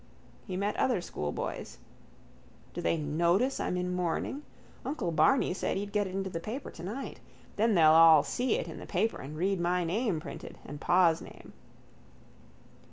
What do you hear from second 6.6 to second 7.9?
tonight. Then